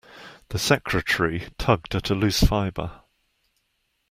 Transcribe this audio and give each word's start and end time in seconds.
The 0.49 0.57
secretary 0.57 1.47
tugged 1.59 1.93
at 1.93 2.09
a 2.09 2.15
loose 2.15 2.41
fibre. 2.41 3.01